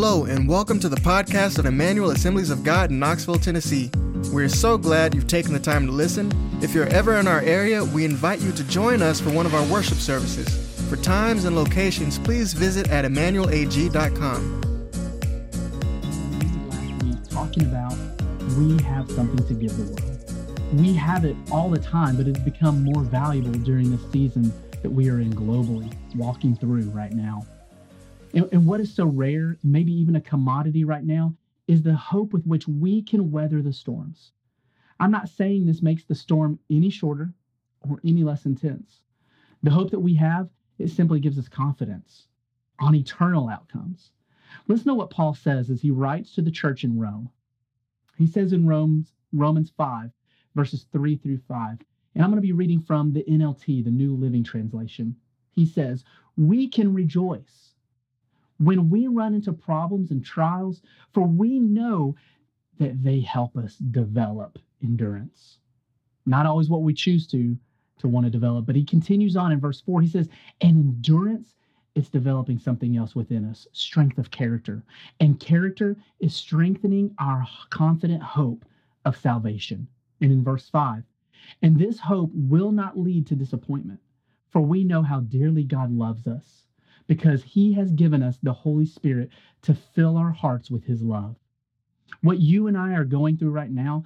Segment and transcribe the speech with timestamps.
[0.00, 3.90] Hello, and welcome to the podcast of Emmanuel Assemblies of God in Knoxville, Tennessee.
[4.32, 6.30] We're so glad you've taken the time to listen.
[6.62, 9.56] If you're ever in our area, we invite you to join us for one of
[9.56, 10.48] our worship services.
[10.88, 14.60] For times and locations, please visit at emmanuelag.com.
[16.70, 17.96] last week talking about
[18.56, 20.74] we have something to give the world.
[20.74, 24.90] We have it all the time, but it's become more valuable during the season that
[24.90, 27.44] we are in globally, walking through right now.
[28.34, 31.34] And, and what is so rare, maybe even a commodity right now,
[31.66, 34.32] is the hope with which we can weather the storms.
[35.00, 37.32] I'm not saying this makes the storm any shorter
[37.88, 39.02] or any less intense.
[39.62, 42.26] The hope that we have, it simply gives us confidence
[42.80, 44.10] on eternal outcomes.
[44.66, 47.30] Listen to what Paul says as he writes to the church in Rome.
[48.16, 50.10] He says in Romans, Romans 5,
[50.54, 51.78] verses 3 through 5,
[52.14, 55.14] and I'm going to be reading from the NLT, the New Living Translation.
[55.52, 56.04] He says,
[56.36, 57.67] We can rejoice
[58.58, 62.16] when we run into problems and trials, for we know
[62.78, 65.58] that they help us develop endurance.
[66.26, 67.56] Not always what we choose to
[67.98, 70.00] to want to develop, but he continues on in verse 4.
[70.00, 70.28] He says,
[70.60, 71.56] And endurance
[71.96, 74.84] is developing something else within us, strength of character.
[75.18, 78.64] And character is strengthening our confident hope
[79.04, 79.88] of salvation.
[80.20, 81.02] And in verse 5,
[81.62, 84.00] and this hope will not lead to disappointment,
[84.50, 86.67] for we know how dearly God loves us
[87.08, 89.30] because he has given us the Holy Spirit
[89.62, 91.34] to fill our hearts with his love.
[92.20, 94.04] What you and I are going through right now,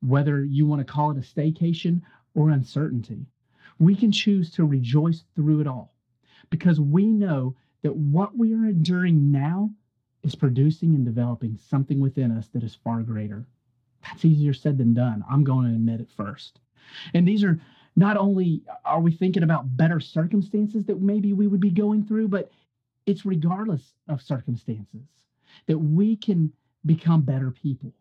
[0.00, 2.02] whether you want to call it a staycation
[2.34, 3.26] or uncertainty,
[3.78, 5.92] we can choose to rejoice through it all
[6.50, 9.70] because we know that what we are enduring now
[10.22, 13.46] is producing and developing something within us that is far greater.
[14.02, 15.24] That's easier said than done.
[15.28, 16.60] I'm going to admit it first.
[17.14, 17.60] And these are
[17.96, 22.28] not only are we thinking about better circumstances that maybe we would be going through,
[22.28, 22.50] but
[23.06, 25.08] it's regardless of circumstances
[25.66, 26.52] that we can
[26.84, 27.92] become better people.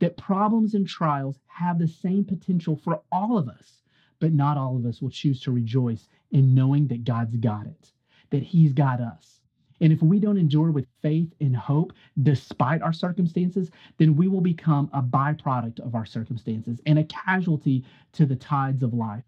[0.00, 3.82] That problems and trials have the same potential for all of us,
[4.18, 7.92] but not all of us will choose to rejoice in knowing that God's got it,
[8.30, 9.33] that He's got us.
[9.80, 11.92] And if we don't endure with faith and hope
[12.22, 17.84] despite our circumstances, then we will become a byproduct of our circumstances and a casualty
[18.12, 19.24] to the tides of life.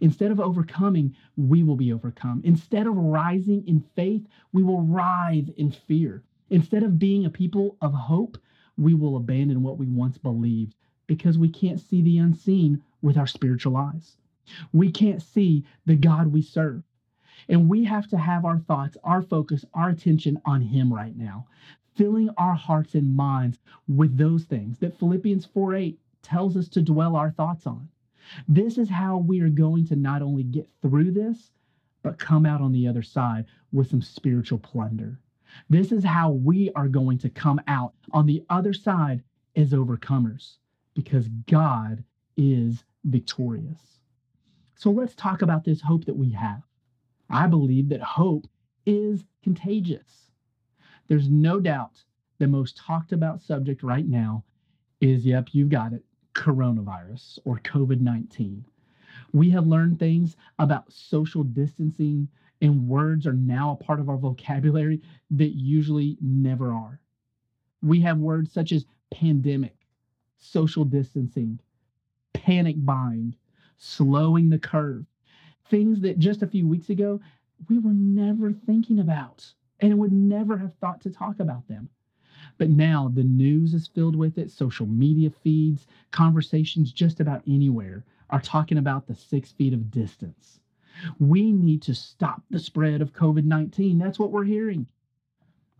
[0.00, 2.42] Instead of overcoming, we will be overcome.
[2.44, 6.22] Instead of rising in faith, we will writhe in fear.
[6.50, 8.36] Instead of being a people of hope,
[8.76, 10.74] we will abandon what we once believed
[11.06, 14.18] because we can't see the unseen with our spiritual eyes.
[14.72, 16.82] We can't see the God we serve.
[17.48, 21.46] And we have to have our thoughts, our focus, our attention on Him right now,
[21.94, 23.58] filling our hearts and minds
[23.88, 27.88] with those things that Philippians 4 8 tells us to dwell our thoughts on.
[28.48, 31.52] This is how we are going to not only get through this,
[32.02, 35.18] but come out on the other side with some spiritual plunder.
[35.70, 39.22] This is how we are going to come out on the other side
[39.54, 40.56] as overcomers
[40.94, 42.04] because God
[42.36, 44.00] is victorious.
[44.74, 46.62] So let's talk about this hope that we have.
[47.28, 48.46] I believe that hope
[48.84, 50.30] is contagious.
[51.08, 52.04] There's no doubt
[52.38, 54.44] the most talked about subject right now
[55.00, 56.04] is yep, you've got it
[56.34, 58.64] coronavirus or COVID 19.
[59.32, 62.28] We have learned things about social distancing,
[62.60, 65.00] and words are now a part of our vocabulary
[65.30, 67.00] that usually never are.
[67.82, 69.76] We have words such as pandemic,
[70.38, 71.60] social distancing,
[72.34, 73.34] panic buying,
[73.78, 75.06] slowing the curve,
[75.70, 77.20] things that just a few weeks ago
[77.68, 81.88] we were never thinking about and would never have thought to talk about them.
[82.58, 88.04] But now the news is filled with it, social media feeds, conversations just about anywhere
[88.30, 90.60] are talking about the six feet of distance.
[91.18, 93.98] We need to stop the spread of COVID 19.
[93.98, 94.86] That's what we're hearing.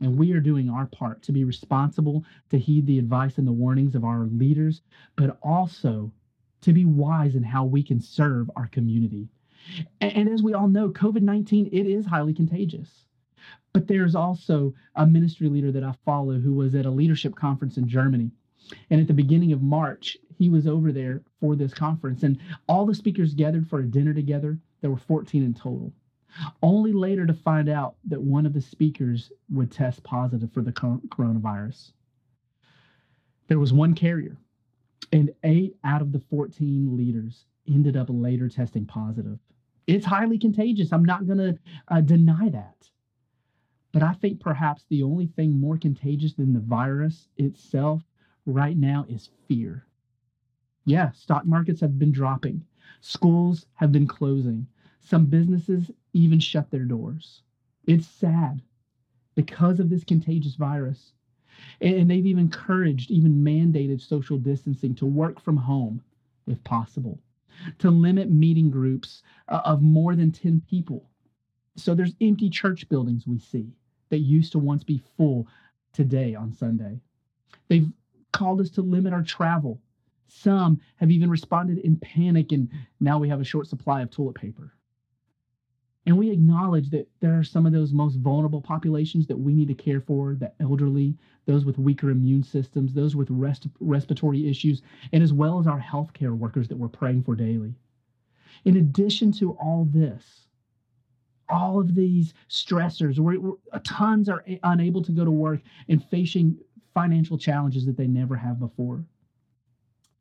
[0.00, 3.52] And we are doing our part to be responsible, to heed the advice and the
[3.52, 4.82] warnings of our leaders,
[5.16, 6.12] but also
[6.60, 9.28] to be wise in how we can serve our community.
[10.00, 13.06] And, and as we all know, COVID 19, it is highly contagious.
[13.72, 17.76] But there's also a ministry leader that I follow who was at a leadership conference
[17.76, 18.30] in Germany.
[18.90, 22.22] And at the beginning of March, he was over there for this conference.
[22.22, 24.58] And all the speakers gathered for a dinner together.
[24.80, 25.92] There were 14 in total.
[26.62, 30.72] Only later to find out that one of the speakers would test positive for the
[30.72, 31.92] coronavirus.
[33.48, 34.36] There was one carrier,
[35.12, 39.38] and eight out of the 14 leaders ended up later testing positive.
[39.86, 40.92] It's highly contagious.
[40.92, 42.90] I'm not going to uh, deny that.
[43.92, 48.02] But I think perhaps the only thing more contagious than the virus itself
[48.46, 49.86] right now is fear.
[50.86, 52.64] Yeah, stock markets have been dropping,
[53.00, 54.68] schools have been closing,
[55.00, 57.42] some businesses even shut their doors.
[57.86, 58.62] It's sad.
[59.34, 61.12] because of this contagious virus.
[61.80, 66.02] And they've even encouraged, even mandated social distancing to work from home
[66.46, 67.20] if possible,
[67.78, 71.08] to limit meeting groups uh, of more than 10 people.
[71.76, 73.72] So there's empty church buildings we see
[74.10, 75.46] that used to once be full
[75.92, 77.00] today on Sunday.
[77.68, 77.90] They've
[78.32, 79.80] called us to limit our travel.
[80.28, 82.70] Some have even responded in panic, and
[83.00, 84.72] now we have a short supply of toilet paper.
[86.06, 89.66] And we acknowledge that there are some of those most vulnerable populations that we need
[89.68, 91.16] to care for the elderly,
[91.46, 94.82] those with weaker immune systems, those with rest- respiratory issues,
[95.12, 97.74] and as well as our healthcare workers that we're praying for daily.
[98.64, 100.46] In addition to all this,
[101.48, 103.36] all of these stressors, where
[103.72, 106.56] uh, tons are eh, unable to go to work and facing
[106.94, 109.04] financial challenges that they never have before.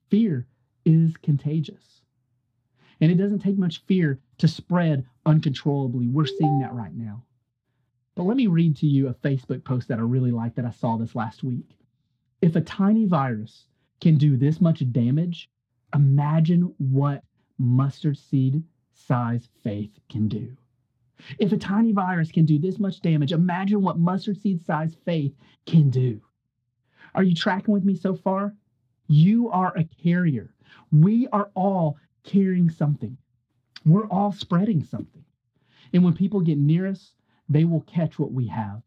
[0.10, 0.48] Fear
[0.84, 2.02] is contagious.
[3.02, 6.08] And it doesn't take much fear to spread uncontrollably.
[6.08, 7.24] We're seeing that right now.
[8.16, 10.72] But let me read to you a Facebook post that I really like that I
[10.72, 11.78] saw this last week.
[12.42, 13.68] If a tiny virus
[14.00, 15.50] can do this much damage,
[15.94, 17.24] imagine what
[17.58, 18.64] mustard seed
[18.94, 20.56] size faith can do.
[21.40, 25.34] If a tiny virus can do this much damage, imagine what mustard seed size faith
[25.66, 26.22] can do.
[27.14, 28.54] Are you tracking with me so far?
[29.08, 30.54] You are a carrier.
[30.92, 33.18] We are all carrying something.
[33.86, 35.24] We're all spreading something.
[35.94, 37.14] And when people get near us,
[37.48, 38.82] they will catch what we have.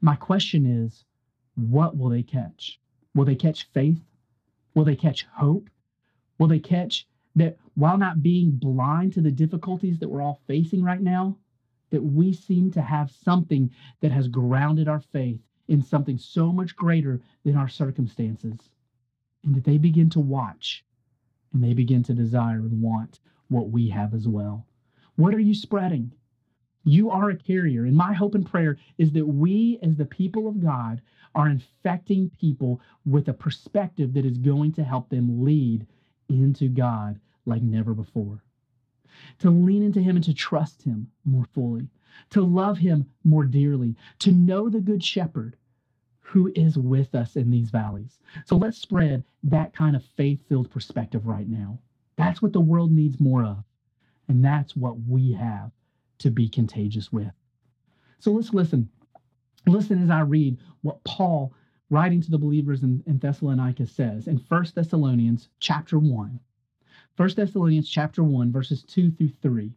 [0.00, 1.04] My question is,
[1.56, 2.78] what will they catch?
[3.14, 4.00] Will they catch faith?
[4.74, 5.70] Will they catch hope?
[6.38, 10.82] Will they catch that while not being blind to the difficulties that we're all facing
[10.82, 11.36] right now,
[11.90, 13.70] that we seem to have something
[14.00, 18.58] that has grounded our faith in something so much greater than our circumstances,
[19.44, 20.84] and that they begin to watch
[21.54, 24.66] and they begin to desire and want what we have as well.
[25.16, 26.12] What are you spreading?
[26.82, 27.84] You are a carrier.
[27.84, 31.00] And my hope and prayer is that we, as the people of God,
[31.34, 35.86] are infecting people with a perspective that is going to help them lead
[36.28, 38.42] into God like never before.
[39.38, 41.88] To lean into Him and to trust Him more fully,
[42.30, 45.56] to love Him more dearly, to know the Good Shepherd
[46.24, 48.18] who is with us in these valleys.
[48.46, 51.78] So let's spread that kind of faith filled perspective right now.
[52.16, 53.62] That's what the world needs more of.
[54.28, 55.70] And that's what we have
[56.18, 57.30] to be contagious with.
[58.18, 58.88] So let's listen.
[59.66, 61.52] Listen as I read what Paul,
[61.90, 66.40] writing to the believers in, in Thessalonica, says in 1 Thessalonians chapter 1.
[67.16, 69.72] 1 Thessalonians chapter 1, verses 2 through 3,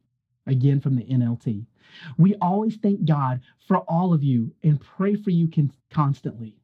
[0.47, 1.65] again from the NLT.
[2.17, 6.55] We always thank God for all of you and pray for you con- constantly.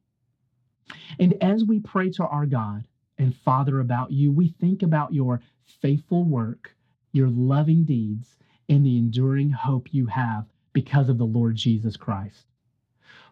[1.18, 2.84] And as we pray to our God
[3.18, 6.74] and Father about you, we think about your faithful work,
[7.12, 8.36] your loving deeds,
[8.68, 12.46] and the enduring hope you have because of the Lord Jesus Christ.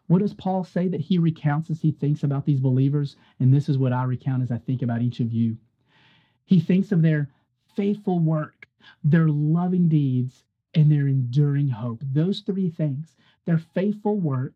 [0.06, 3.16] What does Paul say that he recounts as he thinks about these believers?
[3.40, 5.56] And this is what I recount as I think about each of you.
[6.44, 7.30] He thinks of their
[7.76, 8.61] faithful work,
[9.04, 10.44] their loving deeds,
[10.74, 12.02] and their enduring hope.
[12.02, 14.54] Those three things their faithful work,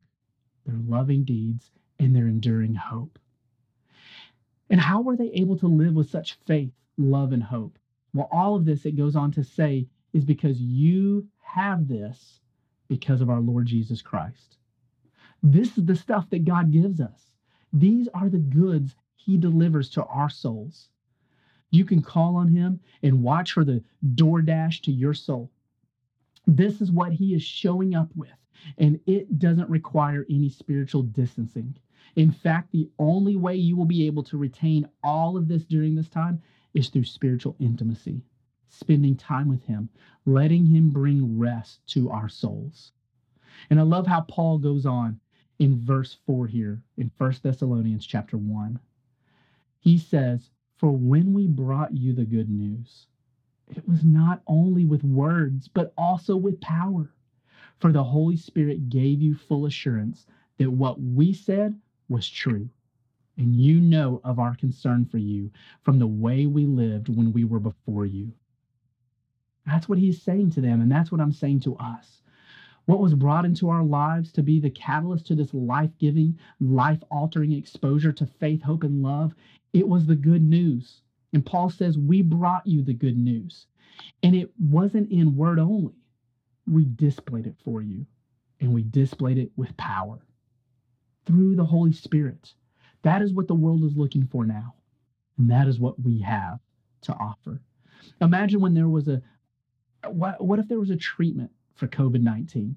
[0.64, 3.18] their loving deeds, and their enduring hope.
[4.70, 7.78] And how were they able to live with such faith, love, and hope?
[8.14, 12.40] Well, all of this, it goes on to say, is because you have this
[12.88, 14.56] because of our Lord Jesus Christ.
[15.42, 17.32] This is the stuff that God gives us.
[17.72, 20.88] These are the goods He delivers to our souls.
[21.70, 23.82] You can call on Him and watch for the
[24.14, 25.50] DoorDash to your soul.
[26.46, 28.30] This is what he is showing up with,
[28.78, 31.76] and it doesn't require any spiritual distancing.
[32.14, 35.96] In fact, the only way you will be able to retain all of this during
[35.96, 36.40] this time
[36.72, 38.22] is through spiritual intimacy,
[38.68, 39.88] spending time with him,
[40.24, 42.92] letting him bring rest to our souls.
[43.68, 45.18] And I love how Paul goes on
[45.58, 48.78] in verse 4 here in 1 Thessalonians chapter 1.
[49.80, 53.06] He says, For when we brought you the good news,
[53.68, 57.10] it was not only with words, but also with power.
[57.78, 60.26] For the Holy Spirit gave you full assurance
[60.58, 62.68] that what we said was true.
[63.36, 65.50] And you know of our concern for you
[65.82, 68.32] from the way we lived when we were before you.
[69.66, 72.22] That's what he's saying to them, and that's what I'm saying to us.
[72.86, 77.02] What was brought into our lives to be the catalyst to this life giving, life
[77.10, 79.34] altering exposure to faith, hope, and love,
[79.76, 81.02] it was the good news.
[81.34, 83.66] And Paul says, We brought you the good news.
[84.22, 85.92] And it wasn't in word only,
[86.66, 88.06] we displayed it for you.
[88.58, 90.24] And we displayed it with power
[91.26, 92.54] through the Holy Spirit.
[93.02, 94.74] That is what the world is looking for now.
[95.36, 96.58] And that is what we have
[97.02, 97.60] to offer.
[98.22, 99.20] Imagine when there was a,
[100.08, 102.76] what, what if there was a treatment for COVID 19?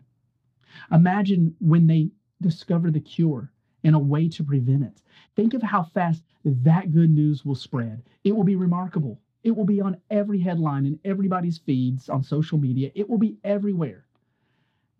[0.92, 2.10] Imagine when they
[2.42, 3.54] discover the cure
[3.84, 5.02] and a way to prevent it.
[5.36, 8.04] Think of how fast that good news will spread.
[8.24, 9.20] It will be remarkable.
[9.44, 12.92] It will be on every headline in everybody's feeds on social media.
[12.96, 14.06] It will be everywhere.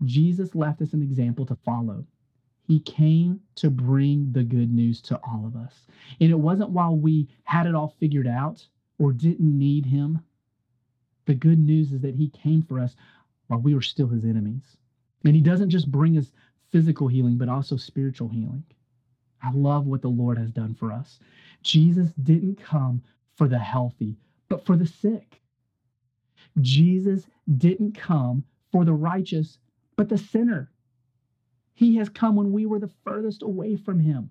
[0.06, 2.06] Jesus left us an example to follow.
[2.68, 5.88] He came to bring the good news to all of us.
[6.22, 8.66] And it wasn't while we had it all figured out
[8.98, 10.20] or didn't need him.
[11.26, 12.96] The good news is that he came for us
[13.48, 14.78] while we were still his enemies.
[15.26, 16.32] And he doesn't just bring us
[16.72, 18.64] physical healing, but also spiritual healing.
[19.42, 21.20] I love what the Lord has done for us.
[21.64, 23.02] Jesus didn't come
[23.36, 24.18] for the healthy,
[24.50, 25.42] but for the sick.
[26.60, 29.58] Jesus didn't come for the righteous,
[29.96, 30.72] but the sinner.
[31.74, 34.30] He has come when we were the furthest away from him.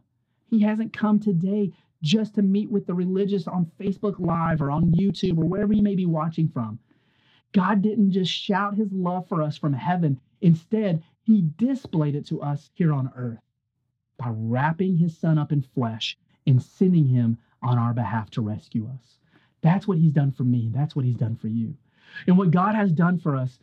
[0.50, 4.92] He hasn't come today just to meet with the religious on Facebook Live or on
[4.92, 6.78] YouTube or wherever you may be watching from.
[7.52, 10.20] God didn't just shout his love for us from heaven.
[10.42, 13.42] Instead, he displayed it to us here on earth
[14.16, 16.16] by wrapping his son up in flesh
[16.46, 19.18] and sending him on our behalf to rescue us.
[19.60, 20.70] That's what he's done for me.
[20.72, 21.74] That's what he's done for you.
[22.26, 23.58] And what God has done for us,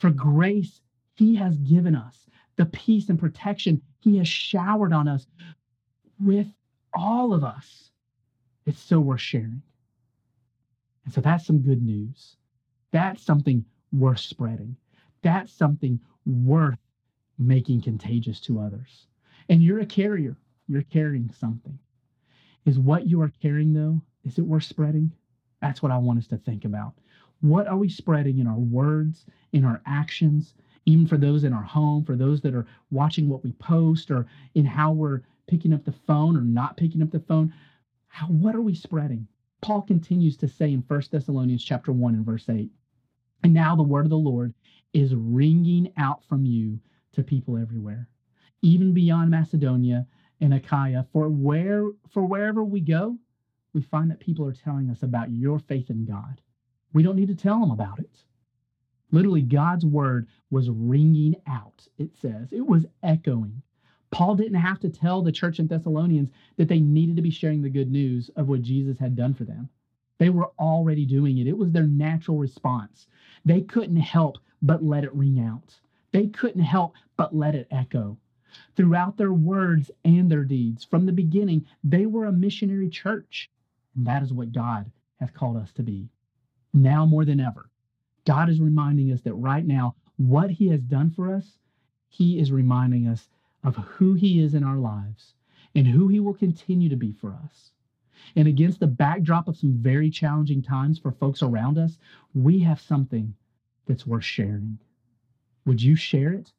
[0.00, 0.80] for grace,
[1.14, 5.28] he has given us the peace and protection he has showered on us
[6.18, 6.48] with
[6.92, 7.92] all of us.
[8.66, 9.62] It's so worth sharing.
[11.04, 12.34] And so that's some good news.
[12.90, 14.76] That's something worth spreading.
[15.22, 16.78] That's something worth
[17.38, 19.06] making contagious to others.
[19.48, 20.36] And you're a carrier,
[20.68, 21.78] you're carrying something.
[22.64, 25.12] Is what you are carrying, though, is it worth spreading?
[25.60, 26.94] That's what I want us to think about.
[27.40, 31.62] What are we spreading in our words, in our actions, even for those in our
[31.62, 35.84] home, for those that are watching what we post, or in how we're picking up
[35.84, 37.52] the phone or not picking up the phone?
[38.08, 39.26] How, what are we spreading?
[39.62, 42.70] Paul continues to say in 1 Thessalonians chapter 1 and verse 8,
[43.42, 44.54] and now the word of the Lord
[44.92, 46.80] is ringing out from you
[47.12, 48.08] to people everywhere,
[48.62, 50.06] even beyond Macedonia
[50.40, 51.06] and Achaia.
[51.12, 53.18] For where for wherever we go,
[53.72, 56.40] we find that people are telling us about your faith in God.
[56.92, 58.24] We don't need to tell them about it.
[59.12, 62.52] Literally, God's word was ringing out, it says.
[62.52, 63.62] It was echoing.
[64.10, 67.62] Paul didn't have to tell the church in Thessalonians that they needed to be sharing
[67.62, 69.68] the good news of what Jesus had done for them.
[70.18, 71.46] They were already doing it.
[71.46, 73.06] It was their natural response.
[73.44, 75.78] They couldn't help but let it ring out.
[76.12, 78.18] They couldn't help but let it echo.
[78.76, 83.50] Throughout their words and their deeds, from the beginning, they were a missionary church.
[83.94, 84.90] And that is what God
[85.20, 86.08] has called us to be.
[86.72, 87.70] Now more than ever,
[88.24, 91.58] God is reminding us that right now, what He has done for us,
[92.08, 93.28] He is reminding us
[93.62, 95.34] of who He is in our lives
[95.74, 97.72] and who He will continue to be for us.
[98.36, 101.98] And against the backdrop of some very challenging times for folks around us,
[102.34, 103.34] we have something
[103.90, 104.78] that's worth sharing.
[105.66, 106.52] Would you share it?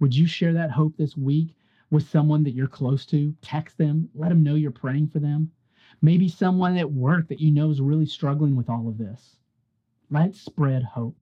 [0.00, 1.54] Would you share that hope this week
[1.90, 3.34] with someone that you're close to?
[3.42, 5.50] Text them, let them know you're praying for them.
[6.00, 9.36] Maybe someone at work that you know is really struggling with all of this.
[10.10, 11.16] Let's spread hope.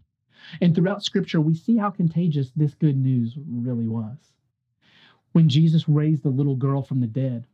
[0.61, 4.33] And throughout scripture, we see how contagious this good news really was.
[5.33, 7.47] When Jesus raised the little girl from the dead,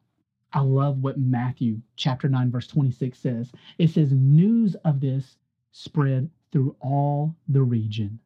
[0.52, 3.52] I love what Matthew chapter 9, verse 26 says.
[3.78, 5.38] It says, News of this
[5.70, 8.20] spread through all the region.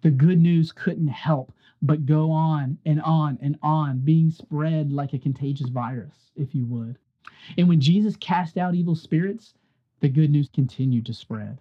[0.00, 5.12] The good news couldn't help but go on and on and on, being spread like
[5.12, 6.98] a contagious virus, if you would.
[7.56, 9.54] And when Jesus cast out evil spirits,
[10.00, 11.60] the good news continued to spread.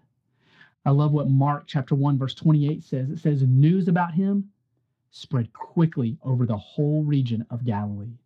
[0.86, 3.10] I love what Mark chapter 1 verse 28 says.
[3.10, 4.50] It says news about him
[5.12, 8.18] spread quickly over the whole region of Galilee.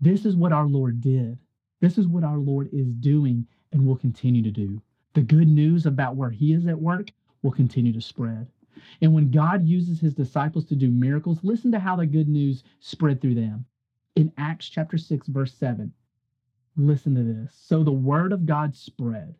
[0.00, 1.38] This is what our Lord did.
[1.80, 4.80] This is what our Lord is doing and will continue to do.
[5.14, 7.10] The good news about where he is at work
[7.42, 8.46] will continue to spread.
[9.00, 12.64] And when God uses his disciples to do miracles, listen to how the good news
[12.80, 13.66] spread through them.
[14.16, 15.92] In Acts chapter 6, verse 7,
[16.76, 17.54] listen to this.
[17.54, 19.34] So the word of God spread.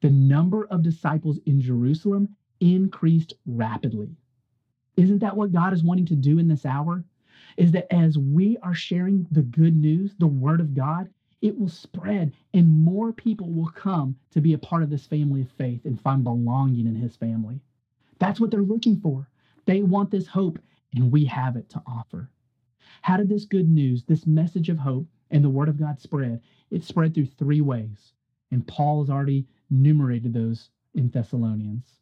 [0.00, 4.16] The number of disciples in Jerusalem increased rapidly.
[4.96, 7.04] Isn't that what God is wanting to do in this hour?
[7.56, 11.08] Is that as we are sharing the good news, the word of God,
[11.44, 15.42] it will spread and more people will come to be a part of this family
[15.42, 17.60] of faith and find belonging in his family.
[18.18, 19.28] That's what they're looking for.
[19.66, 20.58] They want this hope,
[20.94, 22.30] and we have it to offer.
[23.02, 26.40] How did this good news, this message of hope, and the word of God spread?
[26.70, 28.14] It spread through three ways,
[28.50, 31.98] and Paul has already enumerated those in Thessalonians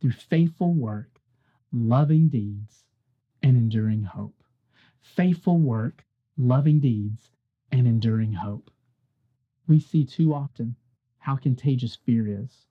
[0.00, 1.20] through faithful work,
[1.72, 2.84] loving deeds,
[3.42, 4.40] and enduring hope.
[5.00, 6.04] Faithful work,
[6.36, 7.32] loving deeds,
[7.72, 8.70] and enduring hope.
[9.66, 10.76] We see too often
[11.18, 12.66] how contagious fear is,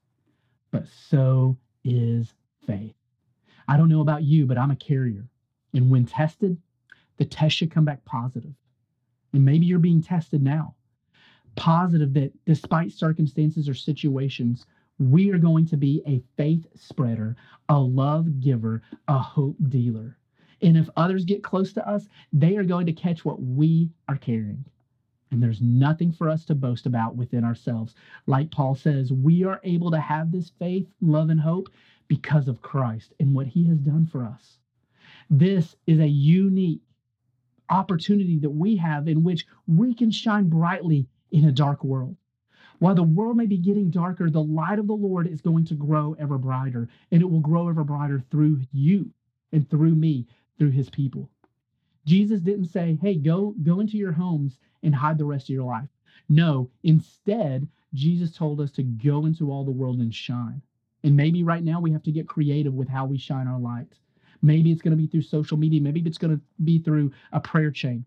[0.72, 2.34] but so is
[2.66, 2.96] faith.
[3.68, 5.28] I don't know about you, but I'm a carrier.
[5.74, 6.58] And when tested,
[7.18, 8.54] The test should come back positive.
[9.34, 10.76] And maybe you're being tested now.
[11.56, 14.66] Positive that despite circumstances or situations,
[15.00, 17.36] we are going to be a faith spreader,
[17.70, 20.18] a love giver, a hope dealer.
[20.62, 24.18] And if others get close to us, they are going to catch what we are
[24.18, 24.66] carrying.
[25.32, 27.96] And there's nothing for us to boast about within ourselves.
[28.28, 31.70] Like Paul says, we are able to have this faith, love, and hope
[32.08, 34.60] because of Christ and what he has done for us.
[35.30, 36.82] This is a unique
[37.70, 42.16] opportunity that we have in which we can shine brightly in a dark world.
[42.80, 45.74] While the world may be getting darker, the light of the Lord is going to
[45.74, 49.12] grow ever brighter, and it will grow ever brighter through you
[49.52, 51.30] and through me, through his people.
[52.08, 55.66] Jesus didn't say, "Hey, go go into your homes and hide the rest of your
[55.66, 55.90] life."
[56.30, 60.62] No, instead, Jesus told us to go into all the world and shine.
[61.04, 64.00] And maybe right now we have to get creative with how we shine our light.
[64.42, 67.42] Maybe it's going to be through social media, maybe it's going to be through a
[67.42, 68.06] prayer chain.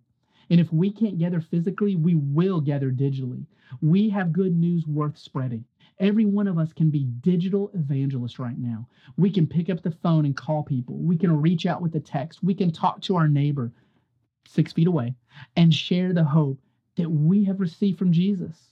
[0.49, 3.45] And if we can't gather physically, we will gather digitally.
[3.83, 5.64] We have good news worth spreading.
[5.99, 8.88] Every one of us can be digital evangelists right now.
[9.16, 10.97] We can pick up the phone and call people.
[10.97, 12.42] We can reach out with a text.
[12.42, 13.73] We can talk to our neighbor
[14.50, 15.14] six feet away
[15.57, 16.59] and share the hope
[16.97, 18.71] that we have received from Jesus.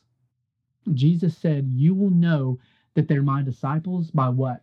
[0.94, 2.58] Jesus said, You will know
[2.94, 4.62] that they're my disciples by what?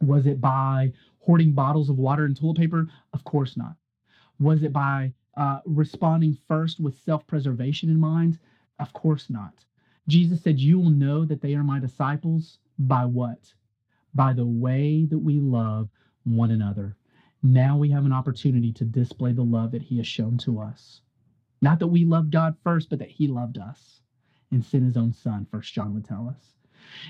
[0.00, 2.88] Was it by hoarding bottles of water and toilet paper?
[3.12, 3.76] Of course not.
[4.40, 8.38] Was it by uh, responding first with self preservation in mind?
[8.78, 9.64] Of course not.
[10.08, 13.52] Jesus said, You will know that they are my disciples by what?
[14.14, 15.88] By the way that we love
[16.24, 16.96] one another.
[17.46, 21.02] Now we have an opportunity to display the love that He has shown to us.
[21.60, 24.00] Not that we loved God first, but that He loved us
[24.50, 26.54] and sent His own Son, First John would tell us.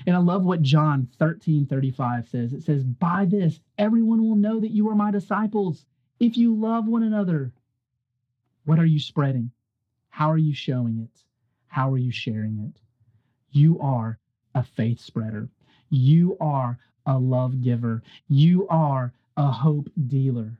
[0.05, 2.51] And I love what John 13 35 says.
[2.51, 5.85] It says, By this, everyone will know that you are my disciples
[6.19, 7.53] if you love one another.
[8.65, 9.51] What are you spreading?
[10.09, 11.23] How are you showing it?
[11.67, 12.81] How are you sharing it?
[13.51, 14.19] You are
[14.53, 15.47] a faith spreader.
[15.89, 18.03] You are a love giver.
[18.27, 20.59] You are a hope dealer.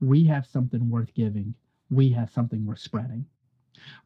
[0.00, 1.54] We have something worth giving.
[1.90, 3.26] We have something worth spreading.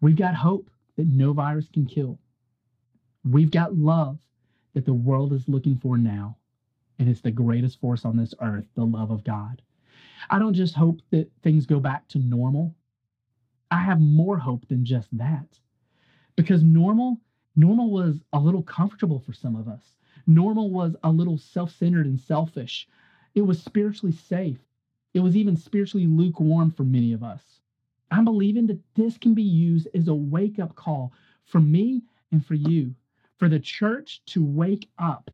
[0.01, 2.19] We've got hope that no virus can kill.
[3.25, 4.19] We've got love
[4.75, 6.37] that the world is looking for now.
[6.99, 9.61] And it's the greatest force on this earth, the love of God.
[10.31, 12.75] I don't just hope that things go back to normal.
[13.71, 15.59] I have more hope than just that.
[16.37, 17.21] Because normal,
[17.57, 19.97] normal was a little comfortable for some of us.
[20.27, 22.87] Normal was a little self-centered and selfish.
[23.35, 24.59] It was spiritually safe.
[25.15, 27.43] It was even spiritually lukewarm for many of us.
[28.11, 31.13] I'm believing that this can be used as a wake-up call
[31.45, 32.95] for me and for you
[33.39, 35.31] for the church to wake up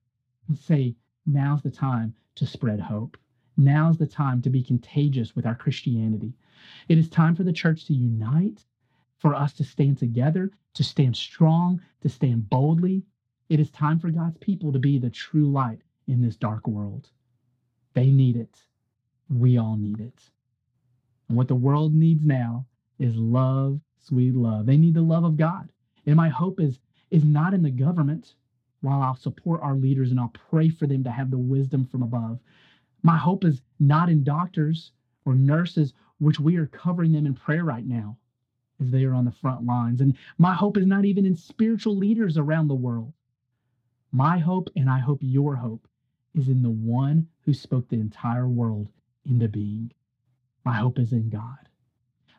[0.46, 0.94] and say,
[1.26, 3.16] now's the time to spread hope.
[3.56, 6.32] Now's the time to be contagious with our Christianity.
[6.88, 8.64] It is time for the church to unite,
[9.18, 13.02] for us to stand together, to stand strong, to stand boldly.
[13.48, 17.10] It is time for God's people to be the true light in this dark world.
[17.94, 18.62] They need it.
[19.28, 20.30] We all need it.
[21.28, 22.66] And what the world needs now
[22.98, 24.66] is love, sweet love.
[24.66, 25.68] They need the love of God.
[26.06, 28.34] And my hope is is not in the government,
[28.80, 32.02] while I'll support our leaders and I'll pray for them to have the wisdom from
[32.02, 32.38] above.
[33.02, 34.92] My hope is not in doctors
[35.24, 38.16] or nurses, which we are covering them in prayer right now
[38.80, 40.00] as they are on the front lines.
[40.00, 43.12] And my hope is not even in spiritual leaders around the world.
[44.12, 45.86] My hope, and I hope your hope,
[46.34, 48.90] is in the one who spoke the entire world
[49.24, 49.90] into being.
[50.66, 51.70] My hope is in God.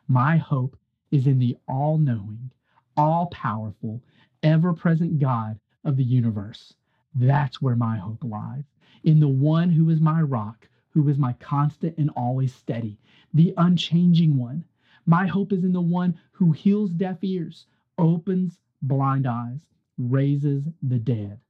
[0.06, 0.78] My hope
[1.10, 2.52] is in the all knowing,
[2.96, 4.04] all powerful,
[4.44, 6.74] ever present God of the universe.
[7.12, 8.62] That's where my hope lies
[9.02, 12.96] in the one who is my rock, who is my constant and always steady,
[13.34, 14.64] the unchanging one.
[15.06, 17.66] My hope is in the one who heals deaf ears,
[17.98, 19.58] opens blind eyes,
[19.98, 21.40] raises the dead.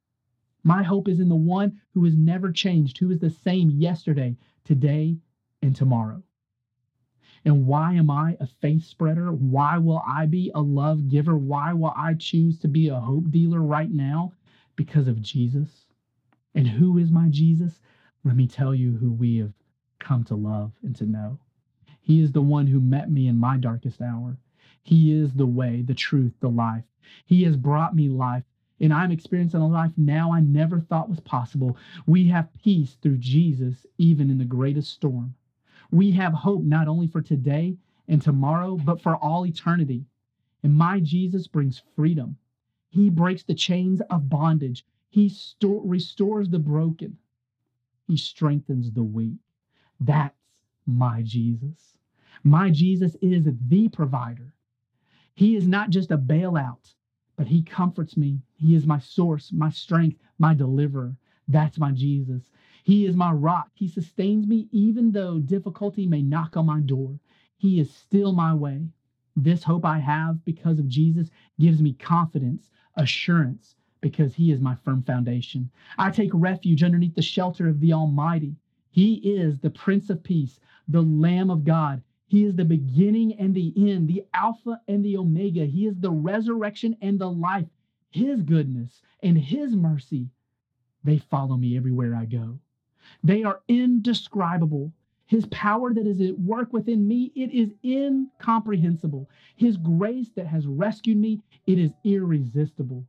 [0.63, 4.37] My hope is in the one who has never changed, who is the same yesterday,
[4.65, 5.19] today,
[5.63, 6.23] and tomorrow.
[7.45, 9.33] And why am I a faith spreader?
[9.33, 11.37] Why will I be a love giver?
[11.39, 14.35] Why will I choose to be a hope dealer right now?
[14.77, 15.87] Because of Jesus.
[16.55, 17.81] And who is my Jesus?
[18.25, 19.55] Let me tell you who we have
[19.99, 21.39] come to love and to know.
[22.01, 24.37] He is the one who met me in my darkest hour.
[24.83, 26.85] He is the way, the truth, the life.
[27.25, 28.45] He has brought me life,
[28.81, 31.77] and I'm experiencing a life now I never thought was possible.
[32.07, 35.35] We have peace through Jesus, even in the greatest storm.
[35.91, 37.77] We have hope not only for today
[38.09, 40.07] and tomorrow, but for all eternity.
[40.63, 42.37] And my Jesus brings freedom.
[42.89, 44.85] He breaks the chains of bondage.
[45.09, 47.19] He sto- restores the broken.
[48.07, 49.39] He strengthens the weak.
[50.01, 50.35] That's
[50.87, 51.97] my Jesus.
[52.43, 54.55] My Jesus is the provider.
[55.35, 56.95] He is not just a bailout,
[57.41, 58.39] but He comforts me.
[58.59, 61.17] He is my source, my strength, my deliverer.
[61.49, 62.53] That's my Jesus.
[62.85, 63.71] He is my rock.
[63.73, 67.19] He sustains me even though difficulty may knock on my door.
[67.57, 68.89] He is still my way.
[69.35, 74.75] This hope I have because of Jesus gives me confidence, assurance, because He is my
[74.75, 75.71] firm foundation.
[75.97, 78.55] I take refuge underneath the shelter of the Almighty.
[78.91, 82.03] He is the Prince of Peace, the Lamb of God.
[82.31, 85.67] He is the beginning and the end, the Alpha and the Omega.
[85.67, 87.67] He is the resurrection and the life.
[88.11, 90.29] His goodness and His mercy,
[91.03, 92.61] they follow me everywhere I go.
[93.25, 94.93] They are indescribable.
[95.27, 99.29] His power that is at work within me, it is incomprehensible.
[99.57, 103.09] His grace that has rescued me, it is irresistible.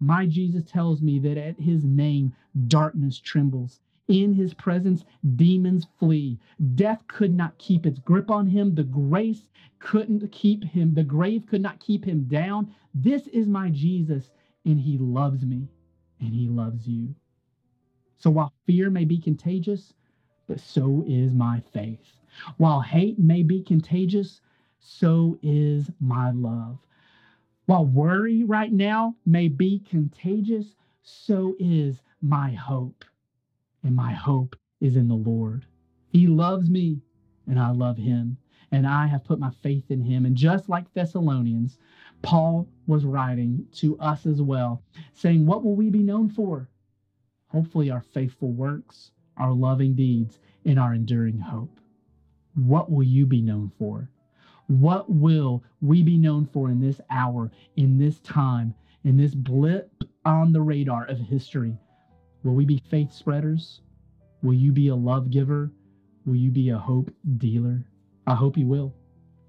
[0.00, 2.34] My Jesus tells me that at his name,
[2.68, 3.80] darkness trembles.
[4.12, 6.38] In his presence, demons flee.
[6.74, 8.74] Death could not keep its grip on him.
[8.74, 9.48] The grace
[9.78, 10.92] couldn't keep him.
[10.92, 12.74] The grave could not keep him down.
[12.94, 14.30] This is my Jesus,
[14.66, 15.66] and he loves me,
[16.20, 17.14] and he loves you.
[18.18, 19.94] So while fear may be contagious,
[20.46, 22.12] but so is my faith.
[22.58, 24.42] While hate may be contagious,
[24.78, 26.78] so is my love.
[27.64, 33.06] While worry right now may be contagious, so is my hope.
[33.82, 35.66] And my hope is in the Lord.
[36.08, 37.00] He loves me,
[37.46, 38.36] and I love him,
[38.70, 40.26] and I have put my faith in him.
[40.26, 41.78] And just like Thessalonians,
[42.22, 44.82] Paul was writing to us as well,
[45.14, 46.68] saying, What will we be known for?
[47.48, 51.80] Hopefully, our faithful works, our loving deeds, and our enduring hope.
[52.54, 54.10] What will you be known for?
[54.68, 60.04] What will we be known for in this hour, in this time, in this blip
[60.24, 61.76] on the radar of history?
[62.44, 63.80] Will we be faith spreaders?
[64.42, 65.70] Will you be a love giver?
[66.26, 67.84] Will you be a hope dealer?
[68.26, 68.94] I hope you will.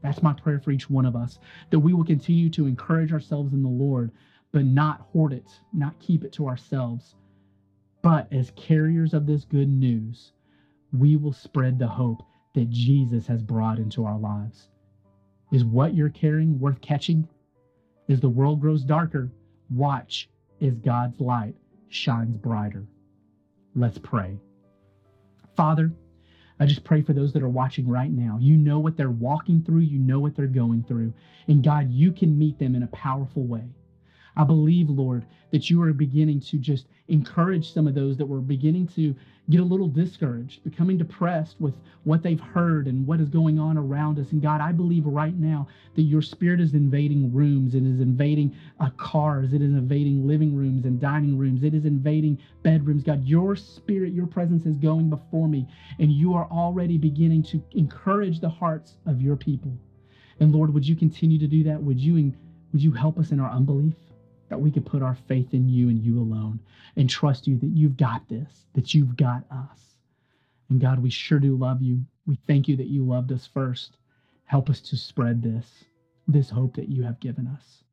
[0.02, 1.40] That's my prayer for each one of us
[1.72, 4.12] that we will continue to encourage ourselves in the Lord,
[4.52, 7.16] but not hoard it, not keep it to ourselves,
[8.04, 10.34] but as carriers of this good news,
[10.92, 12.22] we will spread the hope
[12.54, 14.68] that Jesus has brought into our lives.
[15.52, 17.28] Is what you're carrying worth catching?
[18.10, 19.32] As the world grows darker,
[19.70, 20.30] watch
[20.62, 21.56] as God's light
[21.94, 22.86] shines brighter.
[23.76, 24.40] Let's pray.
[25.56, 25.94] Father,
[26.60, 28.38] I just pray for those that are watching right now.
[28.40, 31.14] You know what they're walking through, you know what they're going through.
[31.48, 33.66] And God, you can meet them in a powerful way.
[34.36, 38.42] I believe, Lord, that you are beginning to just encourage some of those that were
[38.42, 39.16] beginning to
[39.50, 43.78] get a little discouraged, becoming depressed with what they've heard and what is going on
[43.78, 44.32] around us.
[44.32, 48.56] And God, I believe right now that your spirit is invading rooms, it is invading
[48.80, 53.04] uh, cars, it is invading living rooms and dining rooms, it is invading bedrooms.
[53.04, 55.68] God, your spirit, your presence is going before me,
[56.00, 59.78] and you are already beginning to encourage the hearts of your people.
[60.40, 61.82] And Lord, would you continue to do that?
[61.82, 62.34] Would you,
[62.72, 63.94] would you help us in our unbelief?
[64.50, 66.60] That we could put our faith in you and you alone
[66.96, 69.96] and trust you that you've got this, that you've got us.
[70.70, 72.06] And God, we sure do love you.
[72.26, 73.98] We thank you that you loved us first.
[74.46, 75.86] Help us to spread this,
[76.28, 77.84] this hope that you have given us.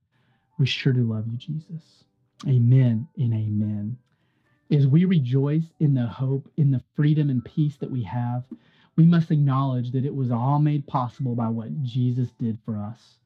[0.58, 2.04] We sure do love you, Jesus.
[2.46, 3.98] Amen and amen.
[4.70, 8.44] As we rejoice in the hope, in the freedom and peace that we have,
[8.96, 13.19] we must acknowledge that it was all made possible by what Jesus did for us.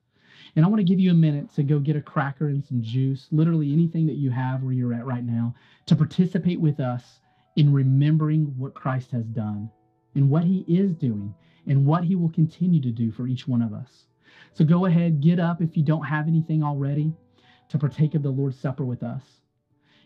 [0.57, 2.83] And I want to give you a minute to go get a cracker and some
[2.83, 5.54] juice, literally anything that you have where you're at right now,
[5.87, 7.20] to participate with us
[7.57, 9.70] in remembering what Christ has done
[10.14, 11.35] and what he is doing
[11.66, 14.07] and what he will continue to do for each one of us.
[14.52, 17.12] So go ahead, get up if you don't have anything already
[17.68, 19.22] to partake of the Lord's Supper with us.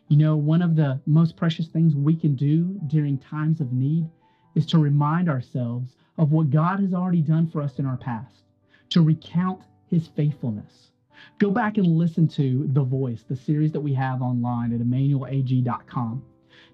[0.09, 4.09] You know, one of the most precious things we can do during times of need
[4.55, 8.42] is to remind ourselves of what God has already done for us in our past,
[8.90, 10.90] to recount his faithfulness.
[11.38, 16.22] Go back and listen to The Voice, the series that we have online at emmanuelag.com.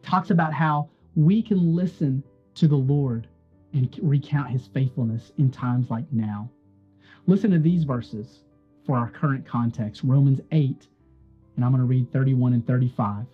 [0.03, 2.23] Talks about how we can listen
[2.55, 3.29] to the Lord
[3.73, 6.51] and recount his faithfulness in times like now.
[7.27, 8.45] Listen to these verses
[8.87, 10.87] for our current context Romans 8,
[11.57, 13.27] and I'm going to read 31 and 35.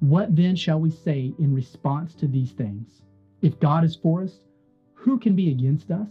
[0.00, 3.02] What then shall we say in response to these things?
[3.42, 4.40] If God is for us,
[4.94, 6.10] who can be against us?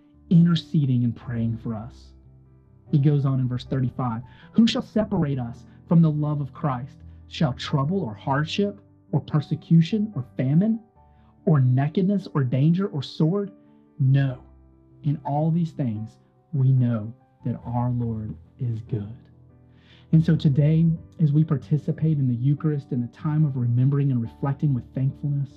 [0.31, 2.13] interceding and praying for us.
[2.89, 4.21] He goes on in verse 35
[4.53, 6.95] Who shall separate us from the love of Christ?
[7.27, 10.79] Shall trouble or hardship or persecution or famine
[11.45, 13.51] or nakedness or danger or sword?
[13.99, 14.39] No.
[15.03, 16.09] In all these things,
[16.53, 17.13] we know
[17.45, 19.15] that our Lord is good.
[20.11, 20.85] And so today,
[21.21, 25.49] as we participate in the Eucharist in a time of remembering and reflecting with thankfulness,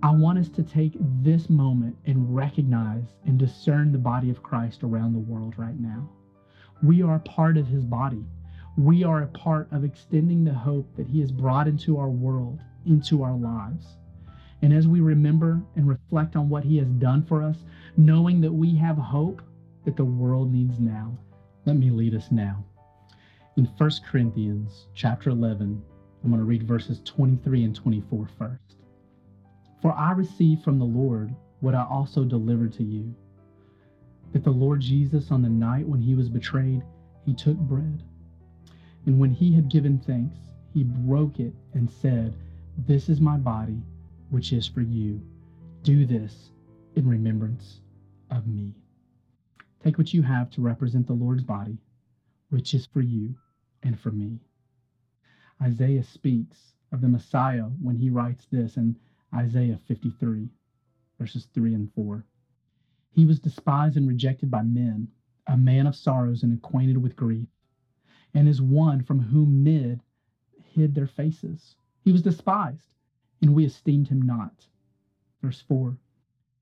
[0.00, 4.84] I want us to take this moment and recognize and discern the body of Christ
[4.84, 6.08] around the world right now.
[6.84, 8.24] We are part of his body.
[8.76, 12.60] We are a part of extending the hope that he has brought into our world,
[12.86, 13.96] into our lives.
[14.62, 17.64] And as we remember and reflect on what he has done for us,
[17.96, 19.42] knowing that we have hope
[19.84, 21.18] that the world needs now,
[21.64, 22.64] let me lead us now.
[23.56, 25.82] In 1 Corinthians chapter 11,
[26.22, 28.77] I'm going to read verses 23 and 24 first.
[29.80, 33.14] For I received from the Lord what I also delivered to you
[34.32, 36.82] that the Lord Jesus, on the night when he was betrayed,
[37.24, 38.02] he took bread.
[39.06, 40.38] And when he had given thanks,
[40.74, 42.34] he broke it and said,
[42.86, 43.82] This is my body,
[44.30, 45.20] which is for you.
[45.82, 46.50] Do this
[46.94, 47.80] in remembrance
[48.30, 48.74] of me.
[49.82, 51.78] Take what you have to represent the Lord's body,
[52.50, 53.34] which is for you
[53.82, 54.40] and for me.
[55.62, 58.96] Isaiah speaks of the Messiah when he writes this in
[59.34, 60.48] Isaiah 53,
[61.18, 62.24] verses 3 and 4.
[63.10, 65.08] He was despised and rejected by men,
[65.46, 67.48] a man of sorrows and acquainted with grief,
[68.32, 70.00] and is one from whom men
[70.62, 71.76] hid their faces.
[72.00, 72.94] He was despised,
[73.42, 74.68] and we esteemed him not.
[75.42, 75.98] Verse 4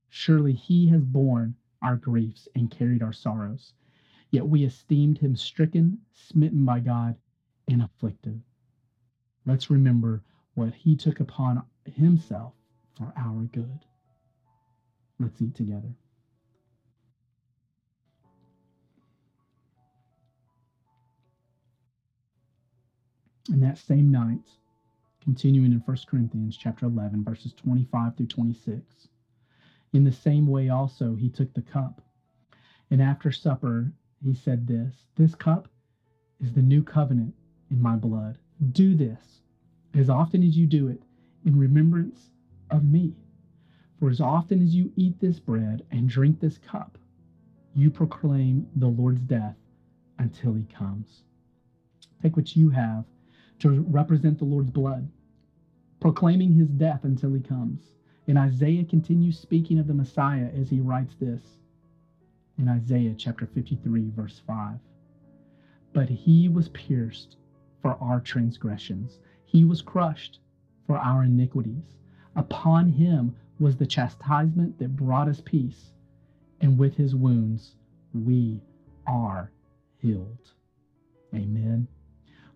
[0.08, 3.74] Surely he has borne our griefs and carried our sorrows,
[4.30, 7.16] yet we esteemed him stricken, smitten by God,
[7.68, 8.42] and afflicted.
[9.44, 10.24] Let's remember
[10.54, 11.62] what he took upon
[11.94, 12.52] himself
[12.96, 13.80] for our good.
[15.18, 15.94] Let's eat together.
[23.48, 24.50] And that same night,
[25.22, 29.08] continuing in 1 Corinthians chapter 11, verses 25 through 26,
[29.92, 32.02] in the same way also he took the cup.
[32.90, 35.68] And after supper, he said this This cup
[36.40, 37.34] is the new covenant
[37.70, 38.38] in my blood.
[38.72, 39.40] Do this
[39.94, 41.02] as often as you do it
[41.46, 42.32] in remembrance
[42.70, 43.14] of me.
[43.98, 46.98] For as often as you eat this bread and drink this cup,
[47.74, 49.56] you proclaim the Lord's death
[50.18, 51.22] until he comes.
[52.20, 53.04] Take what you have
[53.60, 55.08] to represent the Lord's blood,
[56.00, 57.80] proclaiming his death until he comes.
[58.26, 61.58] And Isaiah continues speaking of the Messiah as he writes this
[62.58, 64.78] in Isaiah chapter 53, verse 5.
[65.92, 67.36] But he was pierced
[67.80, 70.40] for our transgressions, he was crushed
[70.86, 71.96] for our iniquities.
[72.34, 75.92] Upon him was the chastisement that brought us peace,
[76.60, 77.74] and with his wounds
[78.12, 78.60] we
[79.06, 79.50] are
[79.98, 80.52] healed.
[81.34, 81.88] Amen.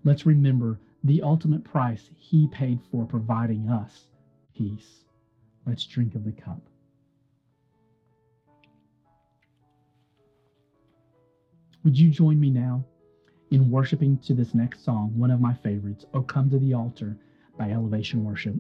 [0.05, 4.07] Let's remember the ultimate price he paid for providing us
[4.55, 5.05] peace.
[5.67, 6.61] Let's drink of the cup.
[11.85, 12.85] Would you join me now
[13.51, 17.17] in worshiping to this next song, one of my favorites, Oh Come to the Altar
[17.61, 18.55] by Elevation Worship?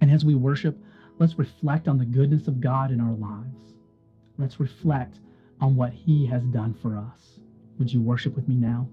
[0.00, 0.78] And as we worship,
[1.18, 3.74] let's reflect on the goodness of God in our lives.
[4.38, 5.20] Let's reflect
[5.60, 7.38] on what He has done for us.
[7.78, 8.88] Would you worship with me now?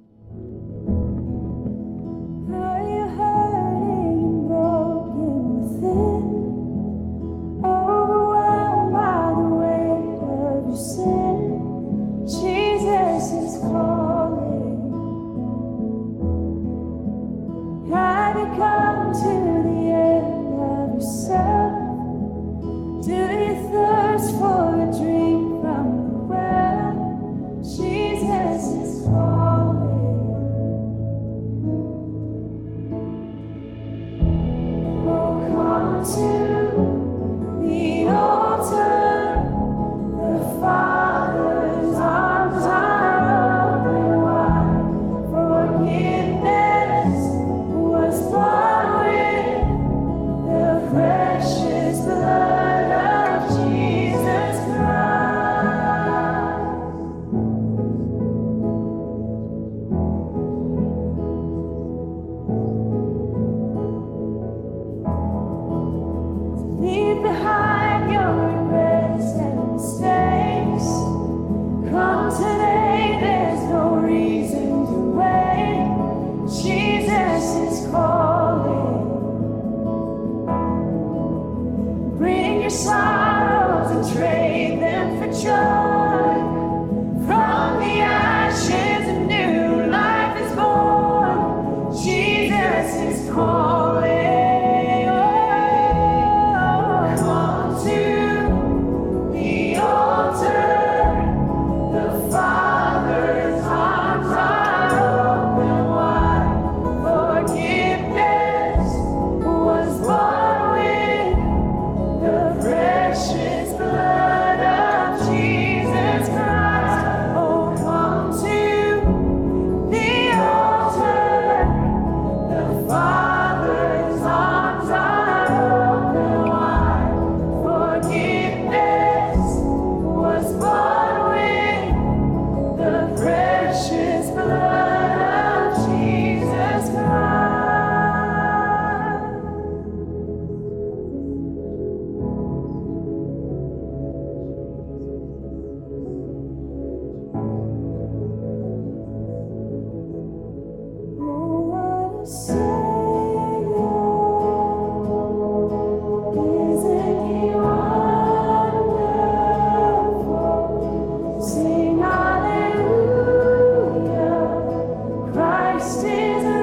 [166.21, 166.60] is